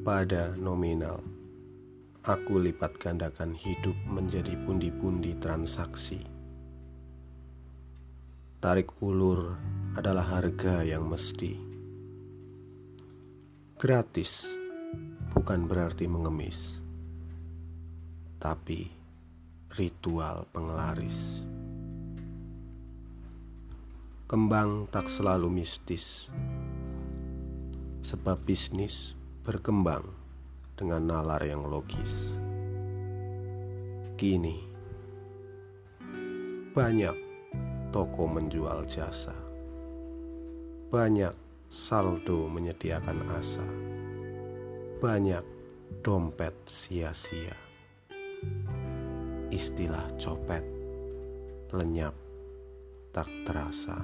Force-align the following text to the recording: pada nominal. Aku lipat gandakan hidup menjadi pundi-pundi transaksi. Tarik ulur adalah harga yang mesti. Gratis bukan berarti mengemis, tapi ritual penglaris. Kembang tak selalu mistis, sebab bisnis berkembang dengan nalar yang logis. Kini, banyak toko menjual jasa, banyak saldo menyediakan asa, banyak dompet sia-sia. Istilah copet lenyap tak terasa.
pada 0.00 0.56
nominal. 0.56 1.20
Aku 2.24 2.56
lipat 2.56 2.96
gandakan 2.96 3.52
hidup 3.52 3.92
menjadi 4.08 4.56
pundi-pundi 4.64 5.36
transaksi. 5.44 6.24
Tarik 8.64 8.96
ulur 9.04 9.60
adalah 9.96 10.24
harga 10.40 10.84
yang 10.84 11.04
mesti. 11.04 11.60
Gratis 13.76 14.48
bukan 15.36 15.68
berarti 15.68 16.08
mengemis, 16.08 16.80
tapi 18.40 18.88
ritual 19.76 20.48
penglaris. 20.52 21.44
Kembang 24.28 24.88
tak 24.88 25.12
selalu 25.12 25.60
mistis, 25.60 26.28
sebab 28.00 28.40
bisnis 28.44 29.19
berkembang 29.40 30.04
dengan 30.76 31.08
nalar 31.08 31.40
yang 31.40 31.64
logis. 31.64 32.36
Kini, 34.20 34.60
banyak 36.76 37.16
toko 37.88 38.28
menjual 38.28 38.84
jasa, 38.84 39.32
banyak 40.92 41.32
saldo 41.72 42.52
menyediakan 42.52 43.18
asa, 43.32 43.64
banyak 45.00 45.44
dompet 46.04 46.52
sia-sia. 46.68 47.56
Istilah 49.48 50.04
copet 50.20 50.62
lenyap 51.72 52.12
tak 53.16 53.32
terasa. 53.48 53.96